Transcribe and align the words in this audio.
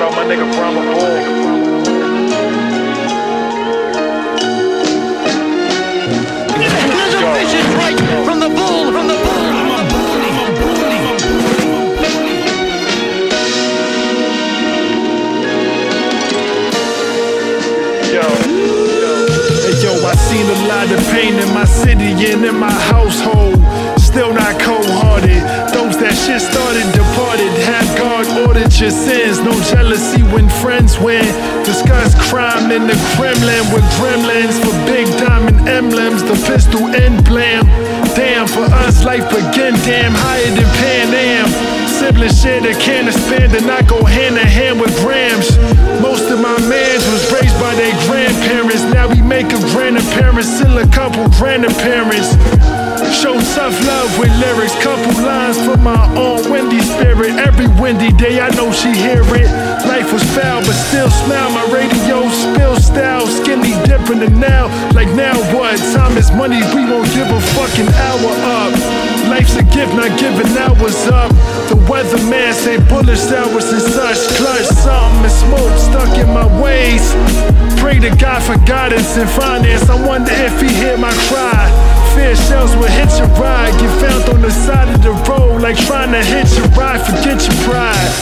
nigga 0.00 0.46
Bhrama 0.52 0.80
Bull. 0.80 2.22
There's 6.88 7.14
a 7.14 7.32
vicious 7.34 7.68
right 7.76 7.98
from 8.24 8.40
the 8.40 8.48
bull, 8.48 8.92
from 8.92 9.06
the 9.08 9.16
bull. 9.24 9.42
Yo, 18.12 18.26
Hey, 19.62 19.76
yo, 19.82 19.92
I 20.06 20.14
seen 20.16 20.46
a 20.46 20.68
lot 20.68 20.90
of 20.90 21.00
pain 21.12 21.34
in 21.34 21.54
my 21.54 21.64
city 21.66 22.32
and 22.32 22.44
in 22.44 22.58
my 22.58 22.70
household. 22.70 23.61
Your 28.82 28.90
sins. 28.90 29.38
No 29.38 29.54
jealousy 29.70 30.22
when 30.34 30.50
friends 30.58 30.98
win. 30.98 31.24
Discuss 31.62 32.18
crime 32.28 32.72
in 32.72 32.90
the 32.90 32.98
Kremlin 33.14 33.62
with 33.70 33.86
gremlins 33.94 34.58
for 34.58 34.74
big 34.90 35.06
diamond 35.22 35.68
emblems. 35.68 36.22
The 36.24 36.34
pistol 36.50 36.90
emblem. 36.90 37.62
Damn, 38.18 38.48
for 38.48 38.66
us, 38.82 39.04
life 39.04 39.30
again. 39.30 39.78
Damn, 39.86 40.12
higher 40.12 40.50
than 40.50 40.68
Pan 40.82 41.14
Am. 41.14 41.48
Siblings 41.86 42.42
share 42.42 42.60
the 42.60 42.74
can 42.82 43.06
of 43.06 43.14
spend 43.14 43.54
and 43.54 43.70
I 43.70 43.82
go 43.82 44.02
hand 44.04 44.36
in 44.36 44.46
hand 44.46 44.80
with 44.80 44.90
grams. 44.98 45.54
Most 46.02 46.28
of 46.30 46.40
my 46.40 46.58
mans 46.66 47.06
was 47.06 47.22
raised 47.30 47.54
by 47.62 47.74
their 47.76 47.94
grandparents. 48.10 48.82
Now 48.90 49.06
we 49.06 49.22
make 49.22 49.46
a 49.54 49.60
grand 49.70 49.96
appearance, 49.98 50.48
still 50.48 50.76
a 50.78 50.88
couple 50.88 51.28
grandparents. 51.38 52.34
Show 53.14 53.38
tough 53.54 53.78
love 53.86 54.18
with 54.18 54.32
lyrics, 54.40 54.74
couple 54.82 55.12
lines 55.22 55.58
for 55.62 55.76
my 55.76 56.02
own 56.16 56.31
windy 57.92 58.16
day, 58.16 58.40
I 58.40 58.48
know 58.56 58.72
she 58.72 58.92
hear 58.92 59.22
it. 59.36 59.48
Life 59.84 60.12
was 60.12 60.22
foul, 60.34 60.60
but 60.64 60.76
still 60.88 61.10
smile. 61.10 61.50
My 61.52 61.66
radio 61.72 62.28
spill 62.30 62.76
style, 62.76 63.26
skinny 63.26 63.72
different 63.84 64.20
than 64.20 64.40
now. 64.40 64.66
Like 64.92 65.08
now 65.14 65.36
what? 65.52 65.76
Time 65.92 66.16
is 66.16 66.30
money, 66.32 66.60
we 66.74 66.84
won't 66.88 67.08
give 67.12 67.28
a 67.28 67.40
fucking 67.56 67.88
hour 67.88 68.32
up. 68.60 68.72
Life's 69.28 69.56
a 69.56 69.62
gift, 69.62 69.94
not 69.94 70.18
giving 70.18 70.48
hours 70.56 71.06
up. 71.08 71.30
The 71.68 71.76
weatherman 71.88 72.52
say 72.52 72.78
bullish 72.88 73.28
hours 73.32 73.68
and 73.72 73.82
such. 73.82 74.20
Clutch 74.36 74.68
something 74.80 75.24
and 75.24 75.32
smoke 75.32 75.76
stuck 75.76 76.12
in 76.16 76.28
my 76.32 76.46
ways. 76.62 77.04
Pray 77.80 77.98
to 78.00 78.14
God 78.16 78.42
for 78.42 78.56
guidance 78.64 79.16
and 79.16 79.28
finance. 79.28 79.88
I 79.88 79.96
wonder 80.06 80.32
if 80.32 80.60
he 80.60 80.68
hear 80.68 80.96
my 80.96 81.12
cry. 81.28 81.68
Fear 82.14 82.36
shells 82.36 82.76
will 82.76 82.92
hit 82.92 83.08
your 83.18 83.28
ride. 83.40 83.72
Get 83.80 83.90
found 84.00 84.28
on 84.28 84.42
the 84.42 84.50
side 84.50 84.88
of 84.94 85.01
the 85.01 85.01
like 85.72 85.86
trying 85.86 86.12
to 86.12 86.22
hit 86.22 86.48
your 86.56 86.68
ride. 86.76 87.00
Forget 87.00 87.40
your 87.40 87.56
pride. 87.64 88.12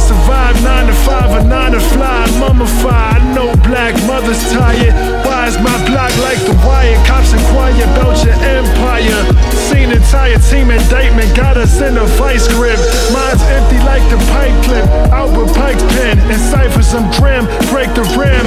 Survive 0.00 0.54
nine 0.62 0.86
to 0.86 0.94
five 1.06 1.30
or 1.30 1.46
nine 1.46 1.72
to 1.72 1.80
fly. 1.80 2.26
Mummified. 2.38 3.16
I 3.16 3.34
know 3.34 3.54
black 3.62 3.94
mothers 4.06 4.40
tired. 4.52 4.94
Why 5.24 5.46
is 5.46 5.58
my 5.58 5.76
block 5.86 6.10
like 6.26 6.40
the 6.46 6.54
wire? 6.66 6.96
Cops 7.06 7.32
inquire 7.32 7.74
about 7.94 8.18
your 8.24 8.34
empire. 8.42 9.22
Seen 9.70 9.90
entire 9.92 10.38
team 10.38 10.70
indictment. 10.70 11.34
Got 11.36 11.56
us 11.56 11.80
in 11.80 11.96
a 11.96 12.06
vice 12.18 12.48
grip. 12.54 12.78
Mine's 13.12 13.42
empty 13.54 13.78
like 13.86 14.02
the 14.10 14.18
pipe 14.34 14.56
clip. 14.64 14.86
Out 15.14 15.30
with 15.36 15.54
Pike's 15.54 15.82
pen. 15.94 16.18
And 16.30 16.40
cipher 16.50 16.82
some 16.82 17.06
grim. 17.18 17.46
Break 17.70 17.90
the 17.94 18.06
rim. 18.18 18.46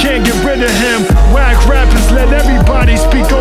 Can't 0.00 0.24
get 0.24 0.36
rid 0.44 0.62
of 0.62 0.72
him. 0.84 1.04
Whack 1.34 1.58
rappers, 1.68 2.10
let 2.12 2.32
everybody 2.32 2.96
speak 2.96 3.28
them. 3.28 3.39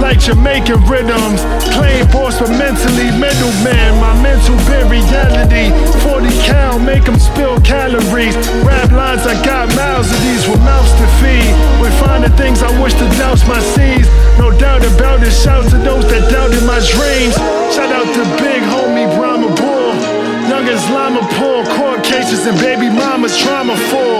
Like 0.00 0.18
Jamaican 0.18 0.80
rhythms. 0.88 1.44
Claim 1.76 2.08
force 2.08 2.38
for 2.40 2.48
mentally 2.48 3.12
middleman. 3.20 4.00
My 4.00 4.16
mental 4.22 4.56
been 4.64 4.88
reality. 4.88 5.68
40 6.00 6.28
cal, 6.40 6.78
make 6.78 7.04
them 7.04 7.18
spill 7.20 7.60
calories. 7.60 8.34
Rap 8.64 8.90
lines, 8.92 9.28
I 9.28 9.36
got 9.44 9.68
mouths 9.76 10.10
of 10.10 10.20
these 10.24 10.48
with 10.48 10.60
mouths 10.64 10.90
to 10.96 11.06
feed. 11.20 11.52
We 11.84 11.92
find 12.00 12.24
the 12.24 12.32
things 12.40 12.62
I 12.62 12.72
wish 12.80 12.94
to 12.94 13.06
douse 13.20 13.46
my 13.46 13.60
seeds. 13.76 14.08
No 14.38 14.50
doubt 14.56 14.84
about 14.88 15.22
it. 15.22 15.32
Shout 15.32 15.68
to 15.68 15.76
those 15.76 16.08
that 16.08 16.32
doubted 16.32 16.64
my 16.64 16.80
dreams. 16.80 17.36
Shout 17.68 17.92
out 17.92 18.08
to 18.08 18.22
big 18.40 18.64
homie 18.72 19.04
Bhrama 19.12 19.52
Bull. 19.52 19.92
Young 20.48 20.64
Islama 20.64 21.22
Paul, 21.36 21.64
court 21.76 22.02
cases 22.04 22.46
and 22.46 22.58
baby 22.58 22.88
mama's 22.88 23.36
trauma 23.38 23.76
full. 23.88 24.19